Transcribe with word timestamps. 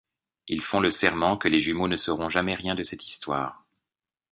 Ils 0.47 0.63
font 0.63 0.79
le 0.79 0.89
serment 0.89 1.37
que 1.37 1.47
les 1.47 1.59
jumeaux 1.59 1.87
ne 1.87 1.95
sauront 1.95 2.27
jamais 2.27 2.55
rien 2.55 2.73
de 2.73 2.81
cette 2.81 3.05
histoire. 3.05 3.63